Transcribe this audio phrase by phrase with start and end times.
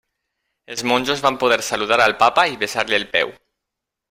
[0.75, 3.37] Els monjos van poder saludar al papa i besar-li el peu.